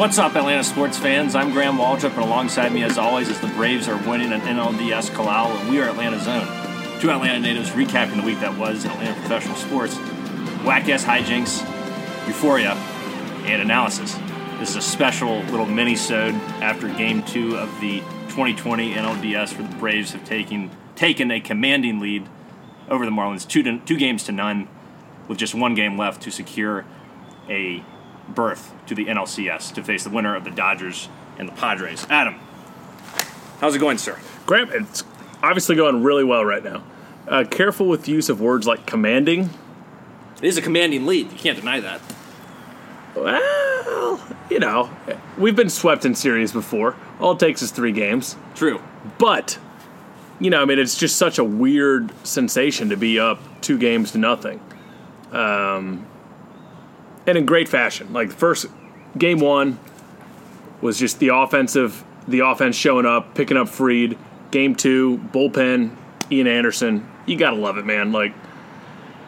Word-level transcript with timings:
What's 0.00 0.16
up, 0.16 0.34
Atlanta 0.34 0.64
sports 0.64 0.98
fans? 0.98 1.34
I'm 1.34 1.52
Graham 1.52 1.76
Waldrop, 1.76 2.14
and 2.14 2.22
alongside 2.22 2.72
me, 2.72 2.82
as 2.84 2.96
always, 2.96 3.28
is 3.28 3.38
the 3.38 3.48
Braves 3.48 3.86
are 3.86 3.98
winning 4.08 4.32
an 4.32 4.40
NLDS 4.40 5.10
Kalal, 5.10 5.54
and 5.60 5.68
we 5.68 5.78
are 5.78 5.90
Atlanta 5.90 6.18
Zone. 6.18 6.46
Two 7.02 7.10
Atlanta 7.10 7.38
natives 7.38 7.68
recapping 7.68 8.16
the 8.16 8.22
week 8.22 8.40
that 8.40 8.56
was 8.56 8.86
in 8.86 8.90
Atlanta 8.92 9.20
professional 9.20 9.56
sports. 9.56 9.98
Whack 10.64 10.88
ass 10.88 11.04
hijinks, 11.04 11.60
euphoria, 12.26 12.70
and 13.44 13.60
analysis. 13.60 14.14
This 14.58 14.70
is 14.70 14.76
a 14.76 14.80
special 14.80 15.40
little 15.50 15.66
mini-sode 15.66 16.34
after 16.62 16.88
Game 16.88 17.22
Two 17.24 17.58
of 17.58 17.68
the 17.82 18.00
2020 18.30 18.94
NLDS, 18.94 19.58
where 19.58 19.68
the 19.68 19.76
Braves 19.76 20.12
have 20.12 20.24
taken 20.24 20.70
taken 20.96 21.30
a 21.30 21.40
commanding 21.40 22.00
lead 22.00 22.26
over 22.88 23.04
the 23.04 23.12
Marlins, 23.12 23.46
two 23.46 23.62
to, 23.64 23.78
two 23.80 23.98
games 23.98 24.24
to 24.24 24.32
none, 24.32 24.66
with 25.28 25.36
just 25.36 25.54
one 25.54 25.74
game 25.74 25.98
left 25.98 26.22
to 26.22 26.30
secure 26.30 26.86
a 27.50 27.84
berth 28.34 28.72
to 28.86 28.94
the 28.94 29.06
NLCS 29.06 29.74
to 29.74 29.82
face 29.82 30.04
the 30.04 30.10
winner 30.10 30.34
of 30.34 30.44
the 30.44 30.50
Dodgers 30.50 31.08
and 31.38 31.48
the 31.48 31.52
Padres. 31.52 32.06
Adam, 32.10 32.34
how's 33.60 33.74
it 33.74 33.78
going, 33.78 33.98
sir? 33.98 34.18
Graham, 34.46 34.70
it's 34.72 35.04
obviously 35.42 35.76
going 35.76 36.02
really 36.02 36.24
well 36.24 36.44
right 36.44 36.64
now. 36.64 36.82
Uh, 37.28 37.44
careful 37.48 37.86
with 37.86 38.08
use 38.08 38.28
of 38.28 38.40
words 38.40 38.66
like 38.66 38.86
commanding. 38.86 39.50
It 40.38 40.44
is 40.44 40.56
a 40.56 40.62
commanding 40.62 41.06
lead. 41.06 41.30
You 41.30 41.38
can't 41.38 41.58
deny 41.58 41.80
that. 41.80 42.00
Well, 43.14 44.20
you 44.48 44.58
know, 44.58 44.90
we've 45.38 45.56
been 45.56 45.70
swept 45.70 46.04
in 46.04 46.14
series 46.14 46.52
before. 46.52 46.96
All 47.20 47.32
it 47.32 47.38
takes 47.38 47.62
is 47.62 47.70
three 47.70 47.92
games. 47.92 48.36
True. 48.54 48.80
But, 49.18 49.58
you 50.38 50.50
know, 50.50 50.62
I 50.62 50.64
mean, 50.64 50.78
it's 50.78 50.96
just 50.96 51.16
such 51.16 51.38
a 51.38 51.44
weird 51.44 52.12
sensation 52.26 52.88
to 52.90 52.96
be 52.96 53.18
up 53.18 53.40
two 53.60 53.78
games 53.78 54.12
to 54.12 54.18
nothing. 54.18 54.60
Um, 55.32 56.06
and 57.26 57.38
in 57.38 57.46
great 57.46 57.68
fashion. 57.68 58.12
Like 58.12 58.30
the 58.30 58.36
first 58.36 58.66
game 59.16 59.40
one 59.40 59.78
was 60.80 60.98
just 60.98 61.18
the 61.18 61.28
offensive, 61.28 62.04
the 62.26 62.40
offense 62.40 62.76
showing 62.76 63.06
up, 63.06 63.34
picking 63.34 63.56
up 63.56 63.68
Fried. 63.68 64.16
Game 64.50 64.74
two, 64.74 65.18
bullpen, 65.32 65.94
Ian 66.30 66.48
Anderson. 66.48 67.08
You 67.24 67.36
gotta 67.36 67.56
love 67.56 67.78
it, 67.78 67.86
man. 67.86 68.10
Like 68.10 68.34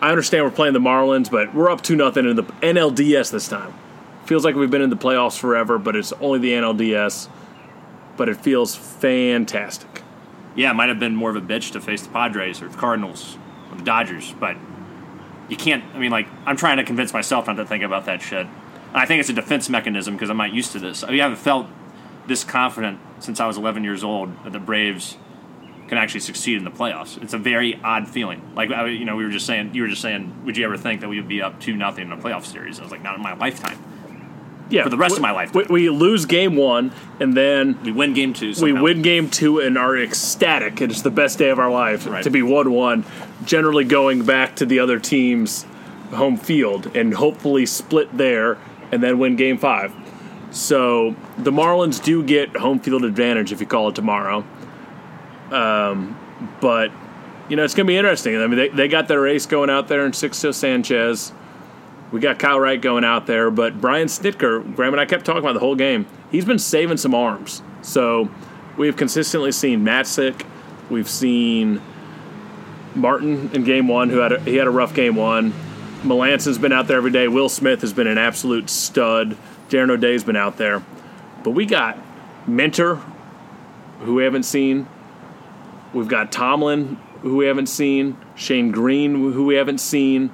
I 0.01 0.11
understand 0.11 0.45
we're 0.45 0.51
playing 0.51 0.75
the 0.75 0.81
Marlins, 0.81 1.31
but 1.31 1.55
we're 1.55 1.71
up 1.71 1.81
two 1.81 1.95
nothing 1.95 2.29
in 2.29 2.35
the 2.35 2.43
NLDS 2.43 3.31
this 3.31 3.47
time. 3.47 3.73
Feels 4.25 4.45
like 4.45 4.57
we've 4.57 4.71
been 4.71 4.83
in 4.83 4.91
the 4.91 4.97
playoffs 4.97 5.39
forever, 5.39 5.79
but 5.79 5.95
it's 5.95 6.13
only 6.15 6.41
the 6.41 6.53
NLDS. 6.53 7.29
But 8.17 8.29
it 8.29 8.37
feels 8.37 8.75
fantastic. 8.75 10.03
Yeah, 10.55 10.71
it 10.71 10.75
might 10.75 10.89
have 10.89 10.99
been 10.99 11.15
more 11.15 11.31
of 11.31 11.37
a 11.37 11.41
bitch 11.41 11.71
to 11.73 11.81
face 11.81 12.03
the 12.03 12.11
Padres 12.11 12.61
or 12.61 12.69
the 12.69 12.77
Cardinals 12.77 13.39
or 13.71 13.79
the 13.79 13.85
Dodgers, 13.85 14.35
but 14.39 14.57
you 15.53 15.59
can't. 15.59 15.85
I 15.95 15.99
mean, 15.99 16.11
like, 16.11 16.27
I'm 16.47 16.57
trying 16.57 16.79
to 16.79 16.85
convince 16.85 17.13
myself 17.13 17.47
not 17.47 17.57
to 17.57 17.67
think 17.67 17.85
about 17.85 18.07
that 18.07 18.23
shit. 18.23 18.47
And 18.47 18.97
I 18.97 19.05
think 19.05 19.21
it's 19.21 19.29
a 19.29 19.35
defense 19.35 19.69
mechanism 19.69 20.15
because 20.15 20.31
I'm 20.31 20.39
not 20.39 20.51
used 20.51 20.73
to 20.73 20.79
this. 20.79 21.05
I, 21.05 21.11
mean, 21.11 21.21
I 21.21 21.25
haven't 21.25 21.41
felt 21.41 21.67
this 22.27 22.43
confident 22.43 22.99
since 23.19 23.39
I 23.39 23.47
was 23.47 23.59
11 23.59 23.85
years 23.85 24.03
old 24.03 24.33
that 24.45 24.55
the 24.55 24.59
Braves 24.59 25.19
can 25.89 25.99
actually 25.99 26.21
succeed 26.21 26.57
in 26.57 26.65
the 26.65 26.71
playoffs. 26.71 27.23
It's 27.23 27.35
a 27.35 27.39
very 27.39 27.79
odd 27.85 28.09
feeling. 28.09 28.41
Like, 28.55 28.71
I, 28.71 28.87
you 28.87 29.05
know, 29.05 29.15
we 29.15 29.25
were 29.25 29.31
just 29.31 29.45
saying, 29.45 29.75
you 29.75 29.83
were 29.83 29.89
just 29.89 30.01
saying, 30.01 30.43
would 30.47 30.57
you 30.57 30.65
ever 30.65 30.79
think 30.79 31.03
that 31.03 31.09
we 31.09 31.17
would 31.21 31.29
be 31.29 31.43
up 31.43 31.61
two 31.61 31.77
nothing 31.77 32.07
in 32.07 32.13
a 32.13 32.17
playoff 32.17 32.47
series? 32.47 32.81
I 32.81 32.85
was 32.85 32.91
like, 32.91 33.03
not 33.03 33.17
in 33.17 33.23
my 33.23 33.35
lifetime. 33.35 33.79
Yeah, 34.73 34.85
For 34.85 34.89
the 34.89 34.97
rest 34.97 35.13
we, 35.13 35.17
of 35.19 35.23
my 35.23 35.31
life. 35.33 35.55
we, 35.55 35.65
we 35.69 35.89
lose 35.91 36.25
game 36.25 36.57
one, 36.57 36.93
and 37.21 37.37
then 37.37 37.79
We 37.85 37.93
win 37.93 38.15
game 38.15 38.33
two. 38.33 38.55
we 38.63 38.73
win 38.73 39.03
game 39.03 39.29
two 39.29 39.59
and 39.61 39.77
are 39.77 39.97
ecstatic. 39.97 40.81
It's 40.81 41.03
the 41.03 41.11
best 41.11 41.39
day 41.39 41.51
of 41.51 41.59
our 41.59 41.71
life 41.71 42.07
Right. 42.07 42.25
to 42.25 42.31
be 42.31 42.43
one-one. 42.43 43.05
Generally, 43.45 43.85
going 43.85 44.25
back 44.25 44.57
to 44.57 44.67
the 44.67 44.79
other 44.79 44.99
team's 44.99 45.67
home 46.11 46.37
field 46.37 46.95
and 46.97 47.13
hopefully 47.15 47.67
split 47.67 48.17
there, 48.17 48.57
and 48.91 49.03
then 49.03 49.19
win 49.19 49.37
game 49.37 49.59
five. 49.59 49.93
So 50.51 51.17
the 51.39 51.51
Marlins 51.51 52.03
do 52.03 52.23
get 52.23 52.57
home 52.57 52.79
field 52.79 53.05
advantage 53.05 53.53
if 53.53 53.61
you 53.61 53.67
call 53.67 53.89
it 53.89 53.95
tomorrow. 53.95 54.45
Um, 55.51 56.19
but 56.61 56.91
you 57.49 57.57
know 57.57 57.65
it's 57.65 57.75
going 57.75 57.87
to 57.87 57.91
be 57.91 57.97
interesting. 57.97 58.37
I 58.37 58.47
mean, 58.47 58.57
they, 58.57 58.69
they 58.69 58.89
got 58.89 59.09
their 59.09 59.27
ace 59.27 59.47
going 59.47 59.71
out 59.71 59.89
there 59.89 60.05
in 60.07 60.13
Sixto 60.13 60.53
Sanchez. 60.55 61.33
We 62.13 62.21
got 62.21 62.39
Kyle 62.39 62.61
Wright 62.61 62.81
going 62.81 63.05
out 63.05 63.27
there, 63.27 63.51
but 63.51 63.81
Brian 63.81 64.07
Snitker, 64.07 64.77
Graham 64.77 64.93
and 64.93 65.01
I 65.01 65.07
kept 65.07 65.25
talking 65.25 65.41
about 65.41 65.55
the 65.55 65.61
whole 65.61 65.75
game. 65.75 66.07
He's 66.31 66.45
been 66.45 66.59
saving 66.59 66.99
some 66.99 67.15
arms. 67.15 67.63
So 67.81 68.31
we've 68.77 68.97
consistently 68.97 69.51
seen 69.51 69.83
Matzek. 69.83 70.45
We've 70.91 71.09
seen 71.09 71.81
Martin 72.95 73.51
in 73.55 73.65
game 73.65 73.89
one, 73.89 74.11
who 74.11 74.19
had 74.19 74.33
a, 74.33 74.41
he 74.41 74.57
had 74.57 74.67
a 74.67 74.71
rough 74.71 74.95
game 74.95 75.17
one. 75.17 75.55
Melancon's 76.05 76.59
been 76.59 76.73
out 76.73 76.87
there 76.87 76.99
every 76.99 77.11
day. 77.11 77.29
Will 77.29 77.49
Smith 77.49 77.81
has 77.81 77.95
been 77.95 78.07
an 78.07 78.19
absolute 78.19 78.69
stud. 78.69 79.37
Darren 79.71 79.91
O'Day's 79.91 80.23
been 80.23 80.37
out 80.37 80.59
there. 80.59 80.85
But 81.43 81.53
we 81.53 81.65
got 81.65 81.99
Minter, 82.47 82.97
who 84.01 84.17
we 84.17 84.25
haven't 84.25 84.43
seen. 84.43 84.87
We've 85.95 86.09
got 86.09 86.31
Tomlin, 86.31 86.99
who 87.23 87.37
we 87.37 87.47
haven't 87.47 87.69
seen. 87.69 88.19
Shane 88.35 88.71
Greene, 88.71 89.15
who 89.15 89.47
we 89.47 89.55
haven't 89.55 89.79
seen. 89.79 90.31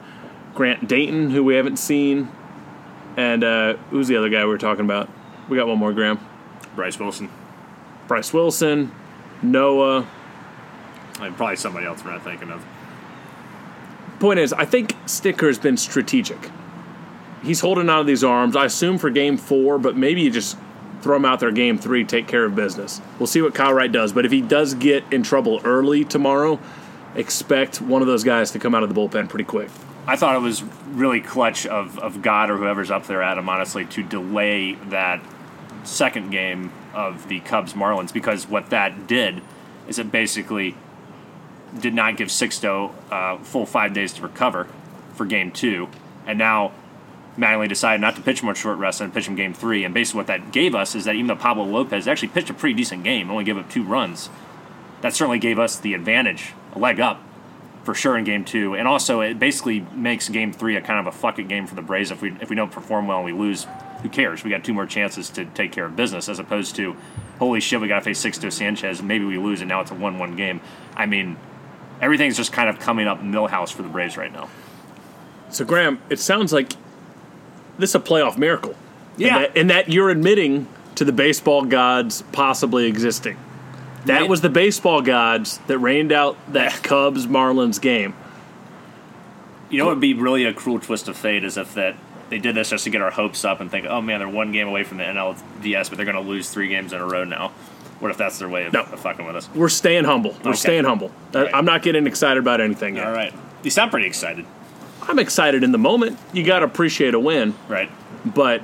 Grant 0.58 0.88
Dayton, 0.88 1.30
who 1.30 1.44
we 1.44 1.54
haven't 1.54 1.76
seen. 1.76 2.28
And 3.16 3.44
uh, 3.44 3.74
who's 3.90 4.08
the 4.08 4.16
other 4.16 4.28
guy 4.28 4.42
we 4.42 4.48
were 4.48 4.58
talking 4.58 4.84
about? 4.84 5.08
We 5.48 5.56
got 5.56 5.68
one 5.68 5.78
more, 5.78 5.92
Graham. 5.92 6.18
Bryce 6.74 6.98
Wilson. 6.98 7.30
Bryce 8.08 8.32
Wilson, 8.32 8.90
Noah. 9.40 10.04
And 11.20 11.36
probably 11.36 11.54
somebody 11.54 11.86
else 11.86 12.04
we're 12.04 12.10
not 12.10 12.24
thinking 12.24 12.50
of. 12.50 12.66
Point 14.18 14.40
is, 14.40 14.52
I 14.52 14.64
think 14.64 14.94
Snitker 15.06 15.46
has 15.46 15.60
been 15.60 15.76
strategic. 15.76 16.50
He's 17.44 17.60
holding 17.60 17.88
out 17.88 18.00
of 18.00 18.08
these 18.08 18.24
arms, 18.24 18.56
I 18.56 18.64
assume 18.64 18.98
for 18.98 19.10
game 19.10 19.36
four, 19.36 19.78
but 19.78 19.96
maybe 19.96 20.22
you 20.22 20.30
just 20.32 20.58
throw 21.02 21.14
him 21.14 21.24
out 21.24 21.38
there 21.38 21.52
game 21.52 21.78
three, 21.78 22.02
take 22.02 22.26
care 22.26 22.44
of 22.44 22.56
business. 22.56 23.00
We'll 23.20 23.28
see 23.28 23.42
what 23.42 23.54
Kyle 23.54 23.72
Wright 23.72 23.92
does. 23.92 24.12
But 24.12 24.26
if 24.26 24.32
he 24.32 24.40
does 24.40 24.74
get 24.74 25.04
in 25.12 25.22
trouble 25.22 25.60
early 25.62 26.04
tomorrow, 26.04 26.58
expect 27.14 27.80
one 27.80 28.02
of 28.02 28.08
those 28.08 28.24
guys 28.24 28.50
to 28.50 28.58
come 28.58 28.74
out 28.74 28.82
of 28.82 28.92
the 28.92 29.00
bullpen 29.00 29.28
pretty 29.28 29.44
quick. 29.44 29.70
I 30.08 30.16
thought 30.16 30.34
it 30.34 30.40
was 30.40 30.62
really 30.86 31.20
clutch 31.20 31.66
of, 31.66 31.98
of 31.98 32.22
God 32.22 32.48
or 32.48 32.56
whoever's 32.56 32.90
up 32.90 33.06
there, 33.06 33.22
at 33.22 33.36
him, 33.36 33.46
honestly, 33.50 33.84
to 33.84 34.02
delay 34.02 34.72
that 34.86 35.20
second 35.84 36.30
game 36.30 36.72
of 36.94 37.28
the 37.28 37.40
Cubs 37.40 37.74
Marlins 37.74 38.10
because 38.10 38.48
what 38.48 38.70
that 38.70 39.06
did 39.06 39.42
is 39.86 39.98
it 39.98 40.10
basically 40.10 40.74
did 41.78 41.92
not 41.92 42.16
give 42.16 42.28
Sixto 42.28 42.94
uh, 43.10 43.36
full 43.44 43.66
five 43.66 43.92
days 43.92 44.14
to 44.14 44.22
recover 44.22 44.66
for 45.12 45.26
game 45.26 45.50
two. 45.50 45.90
And 46.26 46.38
now 46.38 46.72
Mattingly 47.36 47.68
decided 47.68 48.00
not 48.00 48.16
to 48.16 48.22
pitch 48.22 48.42
him 48.42 48.48
on 48.48 48.54
short 48.54 48.78
rest 48.78 49.02
and 49.02 49.12
pitch 49.12 49.28
him 49.28 49.36
game 49.36 49.52
three. 49.52 49.84
And 49.84 49.92
basically, 49.92 50.20
what 50.20 50.26
that 50.28 50.52
gave 50.52 50.74
us 50.74 50.94
is 50.94 51.04
that 51.04 51.16
even 51.16 51.26
though 51.26 51.36
Pablo 51.36 51.64
Lopez 51.64 52.08
actually 52.08 52.28
pitched 52.28 52.48
a 52.48 52.54
pretty 52.54 52.74
decent 52.74 53.04
game, 53.04 53.30
only 53.30 53.44
gave 53.44 53.58
up 53.58 53.70
two 53.70 53.84
runs, 53.84 54.30
that 55.02 55.14
certainly 55.14 55.38
gave 55.38 55.58
us 55.58 55.78
the 55.78 55.92
advantage, 55.92 56.54
a 56.74 56.78
leg 56.78 56.98
up 56.98 57.22
for 57.88 57.94
sure 57.94 58.18
in 58.18 58.24
game 58.24 58.44
two. 58.44 58.74
And 58.74 58.86
also, 58.86 59.22
it 59.22 59.38
basically 59.38 59.80
makes 59.94 60.28
game 60.28 60.52
three 60.52 60.76
a 60.76 60.82
kind 60.82 61.00
of 61.00 61.06
a 61.06 61.16
fuck 61.16 61.38
it 61.38 61.48
game 61.48 61.66
for 61.66 61.74
the 61.74 61.80
Braves. 61.80 62.10
If 62.10 62.20
we 62.20 62.36
if 62.38 62.50
we 62.50 62.54
don't 62.54 62.70
perform 62.70 63.06
well 63.06 63.16
and 63.16 63.24
we 63.24 63.32
lose, 63.32 63.66
who 64.02 64.10
cares? 64.10 64.44
We 64.44 64.50
got 64.50 64.62
two 64.62 64.74
more 64.74 64.84
chances 64.84 65.30
to 65.30 65.46
take 65.46 65.72
care 65.72 65.86
of 65.86 65.96
business, 65.96 66.28
as 66.28 66.38
opposed 66.38 66.76
to, 66.76 66.94
holy 67.38 67.60
shit, 67.60 67.80
we 67.80 67.88
got 67.88 68.00
to 68.00 68.04
face 68.04 68.22
Sixto 68.22 68.52
Sanchez. 68.52 69.02
Maybe 69.02 69.24
we 69.24 69.38
lose, 69.38 69.62
and 69.62 69.70
now 69.70 69.80
it's 69.80 69.90
a 69.90 69.94
one-one 69.94 70.36
game. 70.36 70.60
I 70.96 71.06
mean, 71.06 71.38
everything's 72.02 72.36
just 72.36 72.52
kind 72.52 72.68
of 72.68 72.78
coming 72.78 73.08
up 73.08 73.22
Milhouse 73.22 73.72
for 73.72 73.80
the 73.80 73.88
Braves 73.88 74.18
right 74.18 74.30
now. 74.30 74.50
So, 75.48 75.64
Graham, 75.64 75.98
it 76.10 76.18
sounds 76.18 76.52
like 76.52 76.74
this 77.78 77.88
is 77.92 77.94
a 77.94 78.00
playoff 78.00 78.36
miracle. 78.36 78.74
Yeah. 79.16 79.28
And 79.28 79.36
that, 79.44 79.56
and 79.56 79.70
that 79.70 79.88
you're 79.88 80.10
admitting 80.10 80.68
to 80.96 81.06
the 81.06 81.12
baseball 81.12 81.64
gods 81.64 82.22
possibly 82.32 82.84
existing. 82.84 83.38
That 84.06 84.20
Right. 84.22 84.28
was 84.28 84.40
the 84.40 84.48
baseball 84.48 85.02
gods 85.02 85.58
that 85.66 85.78
rained 85.78 86.12
out 86.12 86.36
that 86.52 86.82
Cubs 86.82 87.26
Marlins 87.26 87.80
game. 87.80 88.14
You 89.70 89.78
know, 89.78 89.86
it 89.86 89.90
would 89.90 90.00
be 90.00 90.14
really 90.14 90.44
a 90.44 90.52
cruel 90.52 90.78
twist 90.78 91.08
of 91.08 91.16
fate 91.16 91.44
is 91.44 91.56
if 91.58 91.74
that 91.74 91.94
they 92.30 92.38
did 92.38 92.54
this 92.54 92.70
just 92.70 92.84
to 92.84 92.90
get 92.90 93.00
our 93.02 93.10
hopes 93.10 93.44
up 93.44 93.60
and 93.60 93.70
think, 93.70 93.86
oh 93.86 94.00
man, 94.00 94.18
they're 94.20 94.28
one 94.28 94.52
game 94.52 94.68
away 94.68 94.82
from 94.84 94.98
the 94.98 95.04
NLDS, 95.04 95.88
but 95.88 95.96
they're 95.96 96.06
going 96.06 96.22
to 96.22 96.28
lose 96.30 96.48
three 96.50 96.68
games 96.68 96.92
in 96.92 97.00
a 97.00 97.06
row 97.06 97.24
now. 97.24 97.52
What 98.00 98.10
if 98.10 98.16
that's 98.16 98.38
their 98.38 98.48
way 98.48 98.64
of, 98.66 98.72
No. 98.72 98.82
of 98.82 99.00
fucking 99.00 99.26
with 99.26 99.34
us? 99.34 99.48
We're 99.54 99.68
staying 99.68 100.04
humble. 100.04 100.32
We're 100.44 100.50
Okay. 100.50 100.58
staying 100.58 100.84
humble. 100.84 101.10
Uh, 101.34 101.44
Right. 101.44 101.50
I'm 101.54 101.64
not 101.64 101.82
getting 101.82 102.06
excited 102.06 102.38
about 102.38 102.60
anything 102.60 102.96
yet. 102.96 103.06
All 103.06 103.12
right. 103.12 103.32
You 103.62 103.70
sound 103.70 103.90
pretty 103.90 104.06
excited. 104.06 104.44
I'm 105.08 105.18
excited 105.18 105.62
in 105.64 105.72
the 105.72 105.78
moment. 105.78 106.18
You 106.32 106.44
got 106.44 106.60
to 106.60 106.64
appreciate 106.66 107.14
a 107.14 107.18
win, 107.20 107.54
Right. 107.68 107.90
but 108.24 108.60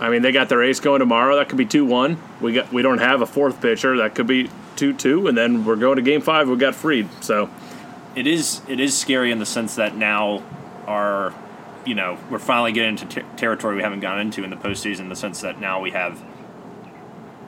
I 0.00 0.10
mean, 0.10 0.22
they 0.22 0.30
got 0.32 0.48
their 0.48 0.62
ace 0.62 0.80
going 0.80 1.00
tomorrow. 1.00 1.36
That 1.36 1.48
could 1.48 1.58
be 1.58 1.66
two 1.66 1.84
one. 1.84 2.18
We 2.40 2.52
got 2.52 2.72
we 2.72 2.82
don't 2.82 2.98
have 2.98 3.20
a 3.20 3.26
fourth 3.26 3.60
pitcher. 3.60 3.96
That 3.96 4.14
could 4.14 4.26
be 4.26 4.48
two 4.76 4.92
two, 4.92 5.26
and 5.26 5.36
then 5.36 5.64
we're 5.64 5.76
going 5.76 5.96
to 5.96 6.02
game 6.02 6.20
five. 6.20 6.48
We 6.48 6.56
got 6.56 6.74
Fried. 6.74 7.08
So 7.22 7.50
It 8.14 8.26
is 8.26 8.62
it 8.68 8.80
is 8.80 8.96
scary 8.96 9.30
in 9.30 9.38
the 9.38 9.46
sense 9.46 9.74
that 9.76 9.96
now 9.96 10.42
our 10.86 11.34
you 11.84 11.94
know 11.94 12.16
we're 12.30 12.38
finally 12.38 12.72
getting 12.72 12.90
into 12.90 13.06
ter- 13.06 13.36
territory 13.36 13.76
we 13.76 13.82
haven't 13.82 14.00
gone 14.00 14.20
into 14.20 14.44
in 14.44 14.50
the 14.50 14.56
postseason. 14.56 15.00
In 15.00 15.08
the 15.08 15.16
sense 15.16 15.40
that 15.40 15.60
now 15.60 15.80
we 15.80 15.90
have 15.90 16.22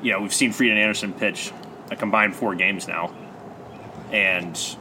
you 0.03 0.13
know 0.13 0.21
we've 0.21 0.35
seen 0.35 0.53
Fried 0.53 0.71
and 0.71 0.79
Anderson 0.79 1.13
pitch 1.13 1.53
a 1.91 1.97
combined 1.97 2.35
four 2.35 2.55
games 2.55 2.89
now, 2.89 3.13
and 4.11 4.77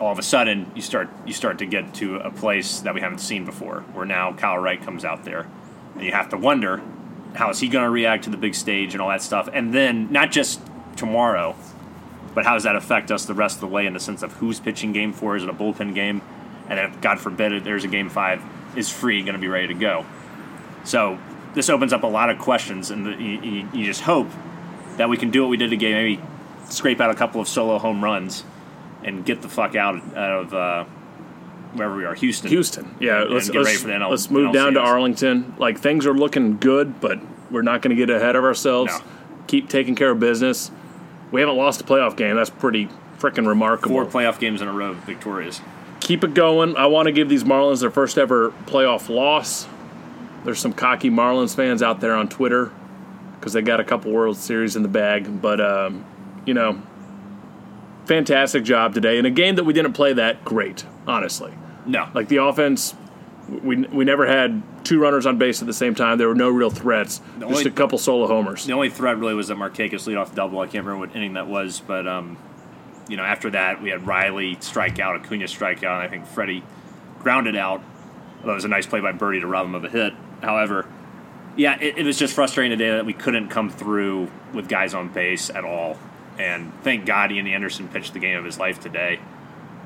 all 0.00 0.12
of 0.12 0.18
a 0.18 0.22
sudden 0.22 0.70
you 0.74 0.82
start 0.82 1.08
you 1.26 1.32
start 1.32 1.58
to 1.58 1.66
get 1.66 1.94
to 1.94 2.16
a 2.16 2.30
place 2.30 2.80
that 2.80 2.94
we 2.94 3.00
haven't 3.00 3.18
seen 3.18 3.44
before, 3.44 3.80
where 3.92 4.06
now 4.06 4.32
Kyle 4.32 4.58
Wright 4.58 4.80
comes 4.82 5.04
out 5.04 5.24
there, 5.24 5.46
and 5.98 6.06
you 6.06 6.12
have 6.12 6.28
to 6.30 6.36
wonder 6.36 6.80
how 7.34 7.50
is 7.50 7.60
he 7.60 7.68
going 7.68 7.84
to 7.84 7.90
react 7.90 8.24
to 8.24 8.30
the 8.30 8.36
big 8.36 8.54
stage 8.54 8.94
and 8.94 9.02
all 9.02 9.08
that 9.08 9.22
stuff, 9.22 9.48
and 9.52 9.74
then 9.74 10.10
not 10.12 10.30
just 10.30 10.60
tomorrow, 10.96 11.54
but 12.34 12.44
how 12.44 12.54
does 12.54 12.62
that 12.62 12.76
affect 12.76 13.10
us 13.10 13.24
the 13.24 13.34
rest 13.34 13.56
of 13.56 13.60
the 13.60 13.66
way 13.66 13.86
in 13.86 13.92
the 13.92 14.00
sense 14.00 14.22
of 14.22 14.32
who's 14.34 14.60
pitching 14.60 14.92
game 14.92 15.12
four? 15.12 15.36
Is 15.36 15.42
it 15.42 15.48
a 15.48 15.52
bullpen 15.52 15.94
game? 15.94 16.22
And 16.68 16.78
if, 16.78 17.00
God 17.00 17.18
forbid, 17.18 17.64
there's 17.64 17.84
a 17.84 17.88
game 17.88 18.08
five, 18.08 18.42
is 18.76 18.88
Fried 18.90 19.24
going 19.24 19.34
to 19.34 19.40
be 19.40 19.48
ready 19.48 19.68
to 19.68 19.74
go? 19.74 20.06
So 20.84 21.18
this 21.54 21.68
opens 21.68 21.92
up 21.92 22.02
a 22.02 22.06
lot 22.06 22.30
of 22.30 22.38
questions, 22.38 22.90
and 22.90 23.06
the, 23.06 23.10
you, 23.12 23.68
you, 23.72 23.84
just 23.84 24.02
hope 24.02 24.28
that 24.96 25.08
we 25.08 25.16
can 25.16 25.30
do 25.30 25.42
what 25.42 25.48
we 25.48 25.56
did 25.56 25.70
today, 25.70 25.92
maybe 25.92 26.22
scrape 26.68 27.00
out 27.00 27.10
a 27.10 27.14
couple 27.14 27.40
of 27.40 27.48
solo 27.48 27.78
home 27.78 28.04
runs 28.04 28.44
and 29.02 29.24
get 29.24 29.42
the 29.42 29.48
fuck 29.48 29.74
out, 29.74 29.96
out 30.16 30.44
of 30.44 30.54
uh, 30.54 30.84
wherever 31.74 31.96
we 31.96 32.04
are, 32.04 32.14
Houston. 32.14 32.50
Houston, 32.50 32.96
yeah. 33.00 33.22
And 33.22 33.30
let's 33.30 33.48
get 33.50 33.62
let's, 33.62 33.80
for 33.80 33.88
the 33.88 33.94
NL 33.94 34.10
let's 34.10 34.30
move 34.30 34.52
down 34.52 34.74
to 34.74 34.80
Arlington. 34.80 35.54
Like 35.58 35.78
things 35.78 36.06
are 36.06 36.14
looking 36.14 36.58
good, 36.58 37.00
but 37.00 37.18
we're 37.50 37.62
not 37.62 37.82
going 37.82 37.96
to 37.96 38.06
get 38.06 38.14
ahead 38.14 38.36
of 38.36 38.44
ourselves. 38.44 38.92
No. 38.92 39.04
Keep 39.46 39.68
taking 39.68 39.94
care 39.94 40.10
of 40.10 40.20
business. 40.20 40.70
We 41.30 41.40
haven't 41.40 41.56
lost 41.56 41.80
a 41.80 41.84
playoff 41.84 42.16
game. 42.16 42.36
That's 42.36 42.50
pretty 42.50 42.88
freaking 43.18 43.46
remarkable. 43.46 43.94
Four 43.94 44.06
playoff 44.06 44.38
games 44.38 44.62
in 44.62 44.68
a 44.68 44.72
row, 44.72 44.94
victorious. 44.94 45.60
keep 46.00 46.24
it 46.24 46.34
going. 46.34 46.76
I 46.76 46.86
want 46.86 47.06
to 47.06 47.12
give 47.12 47.28
these 47.28 47.44
Marlins 47.44 47.80
their 47.80 47.90
first 47.90 48.18
ever 48.18 48.50
playoff 48.66 49.08
loss. 49.08 49.66
There's 50.44 50.58
some 50.60 50.72
cocky 50.72 51.10
Marlins 51.10 51.54
fans 51.54 51.82
out 51.82 52.00
there 52.00 52.14
on 52.14 52.28
Twitter 52.28 52.72
because 53.38 53.52
they 53.52 53.62
got 53.62 53.80
a 53.80 53.84
couple 53.84 54.12
World 54.12 54.36
Series 54.36 54.76
in 54.76 54.82
the 54.82 54.88
bag. 54.88 55.40
But, 55.42 55.60
um, 55.60 56.04
you 56.46 56.54
know, 56.54 56.80
fantastic 58.08 58.64
job 58.64 58.94
today. 58.94 59.18
In 59.18 59.26
a 59.26 59.30
game 59.30 59.54
that 59.56 59.64
we 59.64 59.72
didn't 59.72 59.92
play 59.92 60.12
that 60.14 60.44
great, 60.44 60.84
honestly. 61.06 61.52
No, 61.86 62.08
Like 62.14 62.28
the 62.28 62.36
offense, 62.38 62.94
we, 63.48 63.76
we 63.86 64.04
never 64.04 64.26
had 64.26 64.62
two 64.84 65.00
runners 65.00 65.24
on 65.26 65.38
base 65.38 65.60
at 65.62 65.66
the 65.66 65.72
same 65.72 65.94
time. 65.94 66.18
There 66.18 66.28
were 66.28 66.34
no 66.34 66.50
real 66.50 66.70
threats, 66.70 67.18
The 67.38 67.46
just 67.46 67.58
only- 67.60 67.70
a 67.70 67.74
couple 67.74 67.98
solo 67.98 68.26
homers. 68.26 68.66
the 68.66 68.72
only 68.74 68.90
threat 68.90 69.16
really 69.18 69.34
was 69.34 69.48
that 69.48 69.56
Marquez 69.56 70.06
leadoff 70.06 70.34
double. 70.34 70.60
I 70.60 70.66
can't 70.66 70.84
remember 70.84 71.06
what 71.06 71.14
inning 71.16 71.34
that 71.34 71.46
was, 71.46 71.80
but 71.80 72.06
um, 72.06 72.36
you 73.08 73.16
know, 73.16 73.22
after 73.22 73.48
that 73.50 73.80
we 73.82 73.90
had 73.90 74.06
Riley 74.06 74.56
strike 74.60 74.98
out, 74.98 75.16
Acuna 75.16 75.48
strike 75.48 75.82
out, 75.84 76.02
and 76.02 76.02
I 76.02 76.08
think 76.08 76.26
Freddie 76.26 76.62
grounded 77.20 77.56
out. 77.56 77.82
Although 78.40 78.52
it 78.52 78.56
was 78.56 78.64
a 78.64 78.68
nice 78.68 78.86
play 78.86 79.00
by 79.00 79.12
Berti 79.12 79.40
to 79.40 79.46
rob 79.46 79.66
him 79.66 79.74
of 79.74 79.84
a 79.84 79.88
hit. 79.88 80.12
However, 80.42 80.86
yeah, 81.56 81.76
it, 81.80 81.98
it 81.98 82.04
was 82.06 82.18
just 82.18 82.34
frustrating 82.34 82.76
today 82.78 82.90
that 82.92 83.04
we 83.06 83.12
couldn't 83.14 83.48
come 83.48 83.68
through 83.70 84.30
with 84.54 84.68
guys 84.68 84.94
on 84.94 85.08
base 85.08 85.50
at 85.50 85.64
all. 85.64 85.98
And 86.38 86.72
thank 86.82 87.04
God 87.04 87.32
Ian 87.32 87.46
Anderson 87.46 87.88
pitched 87.88 88.12
the 88.12 88.18
game 88.18 88.38
of 88.38 88.44
his 88.44 88.58
life 88.58 88.80
today. 88.80 89.20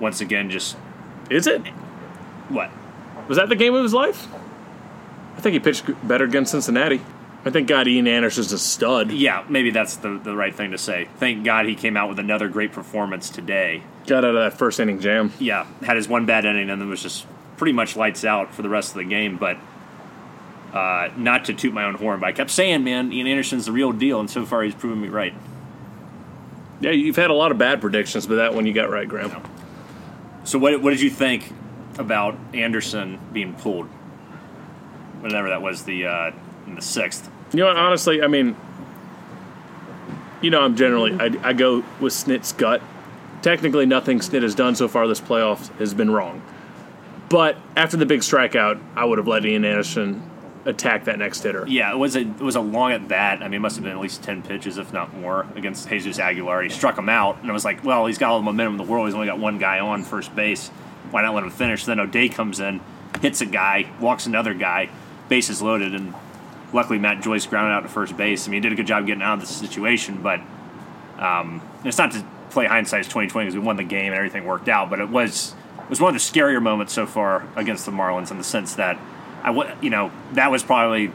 Once 0.00 0.20
again, 0.20 0.50
just 0.50 0.76
Is 1.30 1.46
it? 1.46 1.62
what? 2.48 2.70
Was 3.28 3.38
that 3.38 3.48
the 3.48 3.56
game 3.56 3.74
of 3.74 3.82
his 3.82 3.94
life? 3.94 4.28
I 5.36 5.40
think 5.40 5.54
he 5.54 5.60
pitched 5.60 5.84
better 6.06 6.24
against 6.24 6.50
Cincinnati. 6.52 7.00
I 7.44 7.50
think 7.50 7.66
God 7.66 7.88
Ian 7.88 8.06
Anderson's 8.06 8.52
a 8.52 8.58
stud. 8.58 9.10
Yeah, 9.10 9.44
maybe 9.48 9.70
that's 9.70 9.96
the, 9.96 10.18
the 10.22 10.36
right 10.36 10.54
thing 10.54 10.70
to 10.72 10.78
say. 10.78 11.08
Thank 11.16 11.44
God 11.44 11.66
he 11.66 11.74
came 11.74 11.96
out 11.96 12.08
with 12.08 12.18
another 12.18 12.48
great 12.48 12.72
performance 12.72 13.30
today. 13.30 13.82
Got 14.06 14.24
out 14.24 14.34
of 14.36 14.42
that 14.42 14.58
first 14.58 14.78
inning 14.78 15.00
jam. 15.00 15.32
yeah, 15.40 15.66
had 15.82 15.96
his 15.96 16.08
one 16.08 16.26
bad 16.26 16.44
inning 16.44 16.70
and 16.70 16.80
then 16.80 16.88
was 16.88 17.02
just 17.02 17.26
pretty 17.56 17.72
much 17.72 17.96
lights 17.96 18.24
out 18.24 18.54
for 18.54 18.62
the 18.62 18.68
rest 18.68 18.90
of 18.90 18.96
the 18.96 19.04
game. 19.04 19.38
But 19.38 19.56
uh, 20.72 21.10
not 21.16 21.44
to 21.46 21.54
toot 21.54 21.72
my 21.72 21.84
own 21.84 21.94
horn, 21.94 22.20
but 22.20 22.26
I 22.26 22.32
kept 22.32 22.50
saying, 22.50 22.84
man, 22.84 23.12
Ian 23.12 23.26
Anderson's 23.26 23.66
the 23.66 23.72
real 23.72 23.92
deal, 23.92 24.20
and 24.20 24.30
so 24.30 24.46
far 24.46 24.62
he's 24.62 24.74
proven 24.74 25.00
me 25.00 25.08
right. 25.08 25.34
Yeah, 26.82 26.90
you've 26.90 27.16
had 27.16 27.30
a 27.30 27.34
lot 27.34 27.52
of 27.52 27.58
bad 27.58 27.80
predictions, 27.80 28.26
but 28.26 28.34
that 28.36 28.54
one 28.54 28.66
you 28.66 28.72
got 28.72 28.90
right, 28.90 29.08
Graham. 29.08 29.40
So 30.42 30.58
what 30.58 30.82
what 30.82 30.90
did 30.90 31.00
you 31.00 31.10
think 31.10 31.52
about 31.96 32.36
Anderson 32.52 33.20
being 33.32 33.54
pulled? 33.54 33.86
Whenever 35.20 35.50
that 35.50 35.62
was 35.62 35.84
the 35.84 36.06
uh, 36.06 36.32
in 36.66 36.74
the 36.74 36.82
sixth. 36.82 37.30
You 37.52 37.60
know 37.60 37.66
what? 37.66 37.76
Honestly, 37.76 38.20
I 38.20 38.26
mean, 38.26 38.56
you 40.40 40.50
know, 40.50 40.60
I'm 40.60 40.74
generally 40.74 41.12
I, 41.12 41.50
I 41.50 41.52
go 41.52 41.84
with 42.00 42.12
Snit's 42.12 42.52
gut. 42.52 42.82
Technically, 43.42 43.86
nothing 43.86 44.18
Snit 44.18 44.42
has 44.42 44.56
done 44.56 44.74
so 44.74 44.88
far 44.88 45.06
this 45.06 45.20
playoff 45.20 45.72
has 45.78 45.94
been 45.94 46.10
wrong. 46.10 46.42
But 47.28 47.56
after 47.76 47.96
the 47.96 48.06
big 48.06 48.20
strikeout, 48.20 48.80
I 48.96 49.04
would 49.04 49.18
have 49.18 49.28
let 49.28 49.46
Ian 49.46 49.64
Anderson 49.64 50.28
attack 50.64 51.04
that 51.04 51.18
next 51.18 51.42
hitter. 51.42 51.66
Yeah, 51.66 51.92
it 51.92 51.98
was 51.98 52.16
a 52.16 52.20
it 52.20 52.40
was 52.40 52.56
a 52.56 52.60
long 52.60 52.92
at 52.92 53.08
bat. 53.08 53.40
I 53.42 53.44
mean, 53.44 53.54
it 53.54 53.58
must 53.60 53.76
have 53.76 53.84
been 53.84 53.92
at 53.92 54.00
least 54.00 54.22
ten 54.22 54.42
pitches, 54.42 54.78
if 54.78 54.92
not 54.92 55.14
more, 55.16 55.46
against 55.56 55.88
Jesus 55.88 56.18
Aguilar. 56.18 56.62
He 56.62 56.68
struck 56.68 56.96
him 56.96 57.08
out, 57.08 57.38
and 57.40 57.48
it 57.50 57.52
was 57.52 57.64
like, 57.64 57.84
well, 57.84 58.06
he's 58.06 58.18
got 58.18 58.30
all 58.30 58.38
the 58.38 58.44
momentum 58.44 58.74
in 58.74 58.86
the 58.86 58.90
world. 58.90 59.06
He's 59.06 59.14
only 59.14 59.26
got 59.26 59.38
one 59.38 59.58
guy 59.58 59.80
on 59.80 60.02
first 60.04 60.34
base. 60.34 60.68
Why 61.10 61.22
not 61.22 61.34
let 61.34 61.44
him 61.44 61.50
finish? 61.50 61.84
Then 61.84 62.00
O'Day 62.00 62.28
comes 62.28 62.60
in, 62.60 62.80
hits 63.20 63.40
a 63.40 63.46
guy, 63.46 63.90
walks 64.00 64.26
another 64.26 64.54
guy, 64.54 64.88
bases 65.28 65.60
loaded, 65.60 65.94
and 65.94 66.14
luckily 66.72 66.98
Matt 66.98 67.22
Joyce 67.22 67.46
grounded 67.46 67.72
out 67.72 67.82
to 67.82 67.88
first 67.88 68.16
base. 68.16 68.46
I 68.46 68.50
mean, 68.50 68.62
he 68.62 68.68
did 68.68 68.72
a 68.72 68.76
good 68.76 68.86
job 68.86 69.06
getting 69.06 69.22
out 69.22 69.34
of 69.34 69.40
the 69.40 69.46
situation, 69.46 70.22
but 70.22 70.40
um, 71.18 71.60
it's 71.84 71.98
not 71.98 72.12
to 72.12 72.24
play 72.50 72.66
hindsight's 72.66 73.08
twenty 73.08 73.28
twenty 73.28 73.46
because 73.46 73.58
we 73.58 73.64
won 73.64 73.76
the 73.76 73.84
game 73.84 74.06
and 74.06 74.14
everything 74.14 74.44
worked 74.44 74.68
out. 74.68 74.90
But 74.90 75.00
it 75.00 75.08
was 75.08 75.54
it 75.80 75.90
was 75.90 76.00
one 76.00 76.14
of 76.14 76.22
the 76.22 76.26
scarier 76.40 76.62
moments 76.62 76.92
so 76.92 77.06
far 77.06 77.46
against 77.56 77.84
the 77.84 77.92
Marlins 77.92 78.30
in 78.30 78.38
the 78.38 78.44
sense 78.44 78.74
that 78.76 78.98
I 79.42 79.50
wa- 79.50 79.74
you 79.80 79.90
know 79.90 80.10
that 80.32 80.50
was 80.50 80.62
probably 80.62 81.10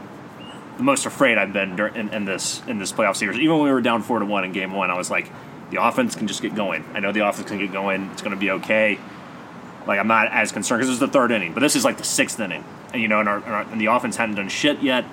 the 0.76 0.82
most 0.82 1.06
afraid 1.06 1.38
I've 1.38 1.52
been 1.52 1.78
in, 1.96 2.08
in 2.10 2.24
this 2.24 2.62
in 2.66 2.78
this 2.78 2.92
playoff 2.92 3.16
series. 3.16 3.38
Even 3.38 3.56
when 3.56 3.64
we 3.64 3.72
were 3.72 3.80
down 3.80 4.02
four 4.02 4.18
to 4.18 4.24
one 4.24 4.44
in 4.44 4.52
game 4.52 4.72
one, 4.72 4.90
I 4.90 4.96
was 4.96 5.10
like, 5.10 5.30
the 5.70 5.82
offense 5.82 6.14
can 6.14 6.26
just 6.26 6.42
get 6.42 6.54
going. 6.54 6.84
I 6.94 7.00
know 7.00 7.12
the 7.12 7.26
offense 7.26 7.48
can 7.48 7.58
get 7.58 7.72
going. 7.72 8.10
It's 8.12 8.22
going 8.22 8.34
to 8.34 8.40
be 8.40 8.50
okay. 8.52 8.98
Like 9.86 9.98
I'm 9.98 10.08
not 10.08 10.28
as 10.30 10.52
concerned 10.52 10.80
because 10.80 10.92
is 10.92 11.00
the 11.00 11.08
third 11.08 11.30
inning, 11.30 11.54
but 11.54 11.60
this 11.60 11.74
is 11.74 11.84
like 11.84 11.96
the 11.96 12.04
sixth 12.04 12.38
inning, 12.38 12.64
and 12.92 13.00
you 13.00 13.08
know, 13.08 13.20
and, 13.20 13.28
our, 13.28 13.36
and, 13.36 13.46
our, 13.46 13.62
and 13.62 13.80
the 13.80 13.86
offense 13.86 14.16
hadn't 14.16 14.34
done 14.34 14.48
shit 14.48 14.82
yet, 14.82 15.04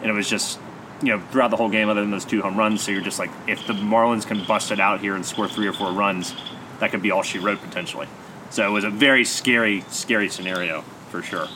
and 0.00 0.10
it 0.10 0.14
was 0.14 0.28
just 0.28 0.60
you 1.02 1.08
know 1.08 1.20
throughout 1.30 1.50
the 1.50 1.56
whole 1.56 1.68
game, 1.68 1.88
other 1.88 2.00
than 2.00 2.10
those 2.10 2.24
two 2.24 2.40
home 2.40 2.56
runs. 2.56 2.82
So 2.82 2.92
you're 2.92 3.00
just 3.00 3.18
like, 3.18 3.30
if 3.48 3.66
the 3.66 3.72
Marlins 3.72 4.26
can 4.26 4.44
bust 4.44 4.70
it 4.70 4.78
out 4.78 5.00
here 5.00 5.16
and 5.16 5.26
score 5.26 5.48
three 5.48 5.66
or 5.66 5.72
four 5.72 5.92
runs, 5.92 6.34
that 6.78 6.92
could 6.92 7.02
be 7.02 7.10
all 7.10 7.22
she 7.22 7.38
wrote 7.38 7.60
potentially. 7.60 8.06
So 8.50 8.66
it 8.66 8.70
was 8.70 8.84
a 8.84 8.90
very 8.90 9.24
scary, 9.24 9.82
scary 9.88 10.28
scenario 10.28 10.82
for 11.10 11.22
sure. 11.22 11.48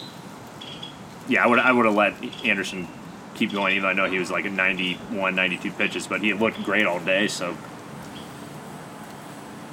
Yeah, 1.29 1.45
I 1.45 1.47
would 1.47 1.59
I 1.59 1.73
would 1.73 1.87
have 1.87 1.95
let 1.95 2.15
Anderson 2.45 2.87
keep 3.35 3.53
going, 3.53 3.73
even 3.73 3.83
though 3.83 3.89
I 3.89 3.93
know 3.93 4.11
he 4.11 4.19
was 4.19 4.31
like 4.31 4.45
at 4.45 4.53
91, 4.53 5.35
92 5.35 5.71
pitches, 5.73 6.07
but 6.07 6.21
he 6.21 6.33
looked 6.33 6.63
great 6.63 6.87
all 6.87 7.01
day. 7.01 7.29
So, 7.29 7.57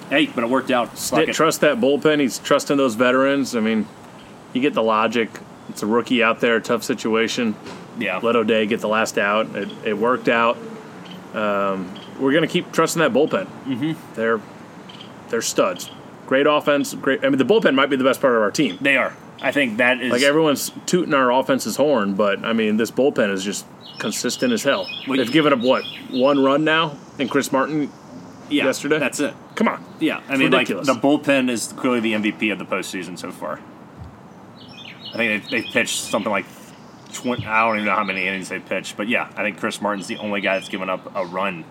hey, 0.09 0.27
but 0.27 0.43
it 0.43 0.49
worked 0.49 0.71
out. 0.71 0.91
It. 1.13 1.33
trust 1.33 1.61
that 1.61 1.77
bullpen. 1.77 2.19
He's 2.19 2.39
trusting 2.39 2.77
those 2.77 2.95
veterans. 2.95 3.55
I 3.55 3.59
mean, 3.59 3.87
you 4.53 4.61
get 4.61 4.73
the 4.73 4.83
logic. 4.83 5.29
It's 5.69 5.81
a 5.81 5.85
rookie 5.85 6.21
out 6.21 6.39
there, 6.41 6.59
tough 6.59 6.83
situation. 6.83 7.55
yeah, 7.97 8.19
Let 8.21 8.35
O'Day 8.35 8.65
get 8.65 8.81
the 8.81 8.89
last 8.89 9.17
out. 9.17 9.55
It, 9.55 9.69
it 9.85 9.97
worked 9.97 10.27
out. 10.27 10.57
Um, 11.33 11.91
we're 12.19 12.31
going 12.31 12.43
to 12.43 12.47
keep 12.47 12.71
trusting 12.71 12.99
that 12.99 13.11
bullpen. 13.13 13.47
Mm-hmm. 13.65 13.93
They're 14.15 14.41
they're 15.29 15.41
studs. 15.41 15.89
Great 16.27 16.47
offense. 16.47 16.93
Great. 16.93 17.23
I 17.23 17.29
mean, 17.29 17.37
the 17.37 17.45
bullpen 17.45 17.73
might 17.75 17.89
be 17.89 17.95
the 17.95 18.03
best 18.03 18.21
part 18.21 18.35
of 18.35 18.41
our 18.41 18.51
team. 18.51 18.77
they 18.81 18.97
are. 18.97 19.15
I 19.43 19.51
think 19.51 19.77
that 19.77 20.01
is 20.01 20.11
Like 20.11 20.21
everyone's 20.23 20.71
tooting 20.85 21.13
our 21.13 21.31
offense's 21.31 21.75
horn, 21.75 22.15
but 22.15 22.43
I 22.45 22.53
mean, 22.53 22.77
this 22.77 22.89
bullpen 22.91 23.31
is 23.31 23.43
just 23.43 23.65
consistent 23.99 24.53
as 24.53 24.63
hell. 24.63 24.87
Well, 25.07 25.17
They've 25.17 25.27
you- 25.27 25.33
given 25.33 25.53
up 25.53 25.59
what 25.59 25.83
one 26.09 26.41
run 26.43 26.63
now, 26.63 26.97
and 27.19 27.29
Chris 27.29 27.51
Martin. 27.51 27.91
yeah, 28.49 28.65
yesterday. 28.65 28.99
That's 28.99 29.19
it. 29.19 29.33
Come 29.55 29.67
on, 29.67 29.83
Yeah, 29.99 30.21
I 30.29 30.37
mean, 30.37 30.51
like 30.51 30.67
the 30.67 30.75
bullpen 30.95 31.49
is 31.49 31.73
clearly 31.73 31.99
the 31.99 32.13
MVP 32.13 32.51
of 32.51 32.57
the 32.57 32.65
postseason 32.65 33.19
so 33.19 33.31
far. 33.31 33.59
I 35.13 35.17
think 35.17 35.49
they 35.49 35.61
they 35.61 35.67
pitched 35.69 35.99
something 36.01 36.31
like. 36.31 36.45
I 37.15 37.25
don't 37.67 37.75
even 37.75 37.85
know 37.85 37.93
how 37.93 38.03
many 38.03 38.27
innings 38.27 38.49
they 38.49 38.59
pitched, 38.59 38.97
but 38.97 39.07
yeah, 39.07 39.29
I 39.37 39.43
think 39.43 39.59
Chris 39.59 39.79
Martin's 39.79 40.07
the 40.07 40.17
only 40.17 40.41
guy 40.41 40.57
that's 40.57 40.69
given 40.69 40.89
up 40.89 41.15
a 41.15 41.23
run 41.23 41.63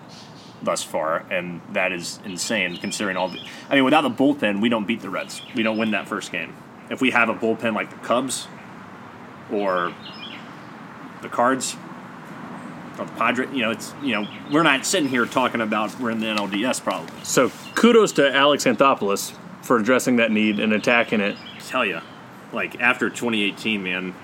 thus 0.62 0.84
far, 0.84 1.24
and 1.32 1.60
that 1.72 1.90
is 1.90 2.20
insane 2.24 2.76
considering 2.76 3.16
all. 3.16 3.28
The, 3.28 3.40
I 3.68 3.74
mean, 3.74 3.82
without 3.84 4.02
the 4.02 4.10
bullpen, 4.10 4.60
we 4.60 4.68
don't 4.68 4.86
beat 4.86 5.00
the 5.00 5.10
Reds. 5.10 5.42
We 5.56 5.64
don't 5.64 5.78
win 5.78 5.90
that 5.90 6.06
first 6.06 6.30
game. 6.30 6.54
If 6.90 7.00
we 7.00 7.10
have 7.10 7.28
a 7.28 7.34
bullpen 7.34 7.74
like 7.74 7.90
the 7.90 7.96
Cubs 8.06 8.48
or 9.50 9.94
the 11.22 11.28
Cards 11.28 11.76
or 12.98 13.06
the 13.06 13.12
Padre, 13.12 13.46
you 13.52 13.62
know, 13.62 13.70
it's 13.70 13.94
you 14.02 14.12
know, 14.12 14.28
we're 14.50 14.62
not 14.62 14.84
sitting 14.84 15.08
here 15.08 15.26
talking 15.26 15.60
about 15.60 15.98
we're 16.00 16.10
in 16.10 16.20
the 16.20 16.26
NLDS 16.26 16.82
probably. 16.82 17.12
So 17.22 17.50
kudos 17.74 18.12
to 18.12 18.34
Alex 18.34 18.64
Anthopoulos 18.64 19.34
for 19.62 19.78
addressing 19.78 20.16
that 20.16 20.30
need 20.30 20.58
and 20.58 20.72
attacking 20.72 21.20
it. 21.20 21.36
tell 21.60 21.84
you, 21.84 22.00
like 22.52 22.80
after 22.80 23.08
2018, 23.08 23.82
man. 23.82 24.14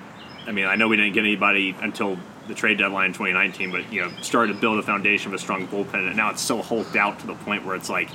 I 0.46 0.52
mean, 0.52 0.64
I 0.64 0.76
know 0.76 0.88
we 0.88 0.96
didn't 0.96 1.12
get 1.12 1.24
anybody 1.24 1.76
until 1.82 2.18
the 2.46 2.54
trade 2.54 2.78
deadline 2.78 3.06
in 3.08 3.12
2019, 3.12 3.70
but 3.70 3.92
you 3.92 4.02
know, 4.02 4.10
started 4.22 4.54
to 4.54 4.58
build 4.58 4.78
a 4.78 4.82
foundation 4.82 5.28
of 5.28 5.34
a 5.34 5.38
strong 5.38 5.68
bullpen, 5.68 6.08
and 6.08 6.16
now 6.16 6.30
it's 6.30 6.40
so 6.40 6.62
hulked 6.62 6.96
out 6.96 7.20
to 7.20 7.26
the 7.26 7.34
point 7.34 7.64
where 7.64 7.76
it's 7.76 7.90
like 7.90 8.08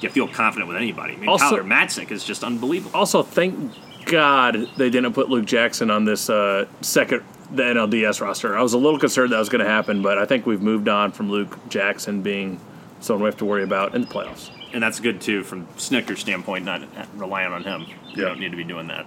you 0.00 0.08
feel 0.10 0.28
confident 0.28 0.68
with 0.68 0.76
anybody. 0.76 1.14
I 1.14 1.16
mean, 1.16 1.28
Also- 1.28 1.50
Tyler 1.50 1.64
Matzek 1.64 2.10
is 2.10 2.24
just 2.24 2.42
unbelievable. 2.44 2.96
Also, 2.98 3.22
thank 3.22 3.72
God 4.06 4.68
they 4.76 4.90
didn't 4.90 5.12
put 5.14 5.28
Luke 5.30 5.46
Jackson 5.46 5.90
on 5.90 6.04
this 6.04 6.28
uh, 6.28 6.66
second 6.82 7.22
the 7.50 7.62
NLDS 7.62 8.20
roster. 8.20 8.56
I 8.56 8.62
was 8.62 8.72
a 8.72 8.78
little 8.78 8.98
concerned 8.98 9.32
that 9.32 9.38
was 9.38 9.48
going 9.48 9.64
to 9.64 9.70
happen, 9.70 10.02
but 10.02 10.18
I 10.18 10.24
think 10.26 10.44
we've 10.46 10.62
moved 10.62 10.88
on 10.88 11.12
from 11.12 11.30
Luke 11.30 11.56
Jackson 11.68 12.20
being 12.22 12.58
someone 13.00 13.22
we 13.22 13.26
have 13.28 13.36
to 13.38 13.44
worry 13.44 13.62
about 13.62 13.94
in 13.94 14.00
the 14.02 14.06
playoffs. 14.06 14.50
and 14.72 14.82
that's 14.82 14.98
good 14.98 15.20
too 15.20 15.44
from 15.44 15.66
Snitker's 15.76 16.18
standpoint, 16.20 16.64
not 16.64 16.82
relying 17.16 17.52
on 17.52 17.62
him. 17.62 17.82
You 17.82 17.94
Yeah. 18.22 18.28
don't 18.30 18.40
need 18.40 18.50
to 18.50 18.56
be 18.56 18.64
doing 18.64 18.88
that. 18.88 19.06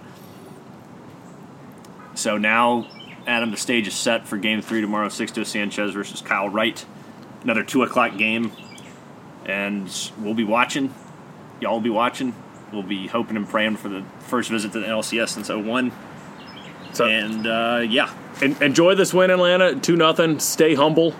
So 2.14 2.38
now, 2.38 2.86
Adam, 3.26 3.50
the 3.50 3.56
stage 3.56 3.86
is 3.86 3.94
set 3.94 4.26
for 4.26 4.36
Game 4.38 4.60
Three 4.62 4.80
tomorrow. 4.80 5.08
Sixto 5.08 5.44
Sanchez 5.44 5.92
versus 5.92 6.20
Kyle 6.22 6.48
Wright. 6.48 6.84
Another 7.42 7.62
two 7.62 7.82
o'clock 7.82 8.16
game, 8.16 8.50
and 9.48 9.90
we'll 10.18 10.34
be 10.34 10.44
watching. 10.44 10.94
Y'all 11.60 11.72
will 11.74 11.80
be 11.80 11.90
watching. 11.90 12.34
We'll 12.72 12.82
be 12.84 13.06
hoping 13.08 13.36
and 13.36 13.48
praying 13.48 13.76
for 13.78 13.88
the 13.88 14.04
first 14.20 14.50
visit 14.50 14.72
to 14.72 14.80
the 14.80 14.86
NLCS 14.86 15.30
since 15.30 15.48
01. 15.48 15.90
So 16.92 17.06
And 17.06 17.46
uh, 17.46 17.80
yeah, 17.88 18.12
en- 18.42 18.56
enjoy 18.62 18.94
this 18.94 19.12
win, 19.12 19.30
Atlanta. 19.30 19.74
Two 19.74 19.96
nothing. 19.96 20.38
Stay 20.38 20.74
humble. 20.74 21.14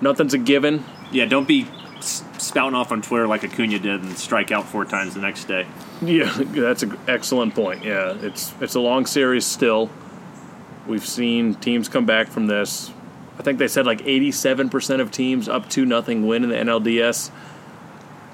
Nothing's 0.00 0.34
a 0.34 0.38
given. 0.38 0.84
yeah. 1.12 1.24
Don't 1.24 1.46
be 1.48 1.66
s- 1.98 2.24
spouting 2.38 2.74
off 2.74 2.92
on 2.92 3.00
Twitter 3.02 3.26
like 3.26 3.44
Acuna 3.44 3.78
did 3.78 4.02
and 4.02 4.16
strike 4.18 4.52
out 4.52 4.66
four 4.68 4.84
times 4.84 5.14
the 5.14 5.20
next 5.20 5.44
day. 5.44 5.66
Yeah, 6.02 6.32
that's 6.38 6.82
an 6.82 6.98
excellent 7.08 7.54
point. 7.54 7.84
Yeah, 7.84 8.14
it's 8.20 8.52
it's 8.60 8.74
a 8.74 8.80
long 8.80 9.06
series 9.06 9.46
still. 9.46 9.90
We've 10.86 11.06
seen 11.06 11.54
teams 11.54 11.88
come 11.88 12.04
back 12.06 12.28
from 12.28 12.46
this. 12.46 12.90
I 13.38 13.42
think 13.42 13.58
they 13.58 13.68
said 13.68 13.86
like 13.86 14.00
87% 14.00 15.00
of 15.00 15.10
teams 15.10 15.48
up 15.48 15.68
to 15.70 15.84
nothing 15.84 16.26
win 16.26 16.44
in 16.44 16.50
the 16.50 16.56
NLDS. 16.56 17.30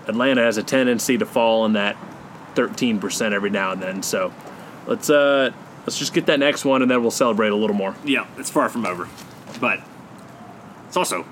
Atlanta 0.07 0.43
has 0.43 0.57
a 0.57 0.63
tendency 0.63 1.17
to 1.19 1.27
fall 1.27 1.65
in 1.65 1.75
that 1.75 1.97
13% 2.55 3.33
every 3.33 3.51
now 3.51 3.73
and 3.73 3.83
then. 3.83 4.03
So 4.03 4.33
let's 4.87 5.09
uh 5.09 5.53
let's 5.87 5.99
just 5.99 6.13
get 6.13 6.27
that 6.27 6.39
next 6.39 6.65
one 6.65 6.83
and 6.83 6.91
then 6.91 7.01
we'll 7.03 7.11
celebrate 7.11 7.49
a 7.49 7.57
little 7.57 7.77
more. 7.77 7.95
Yeah, 8.05 8.27
it's 8.37 8.51
far 8.51 8.69
from 8.69 8.85
over, 8.85 9.09
but 9.61 9.81
it's 10.87 10.97
also 10.97 11.25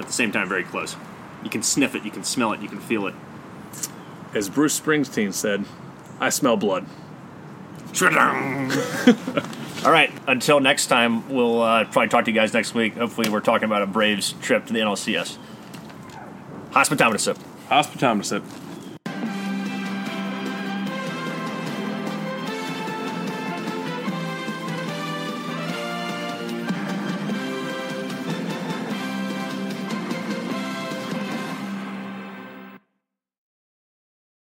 at 0.00 0.06
the 0.06 0.12
same 0.12 0.32
time 0.32 0.48
very 0.48 0.64
close. 0.64 0.96
You 1.42 1.50
can 1.50 1.62
sniff 1.62 1.94
it, 1.94 2.04
you 2.04 2.10
can 2.10 2.24
smell 2.24 2.52
it, 2.52 2.60
you 2.60 2.68
can 2.68 2.80
feel 2.80 3.06
it. 3.06 3.14
As 4.32 4.48
Bruce 4.48 4.80
Springsteen 4.80 5.32
said, 5.32 5.64
I 6.18 6.30
smell 6.30 6.56
blood. 6.56 6.86
All 9.84 9.90
right. 9.90 10.10
Until 10.26 10.60
next 10.60 10.86
time, 10.86 11.28
we'll 11.28 11.60
uh, 11.60 11.84
probably 11.84 12.08
talk 12.08 12.24
to 12.24 12.30
you 12.30 12.34
guys 12.34 12.54
next 12.54 12.74
week. 12.74 12.94
Hopefully, 12.94 13.28
we're 13.28 13.40
talking 13.40 13.66
about 13.66 13.82
a 13.82 13.86
Braves 13.86 14.32
trip 14.40 14.64
to 14.66 14.72
the 14.72 14.78
NLCS. 14.78 15.36
Hospitometer 16.70 17.20
sip. 17.20 17.38
Hospitometer 17.68 18.24
sip. 18.24 18.42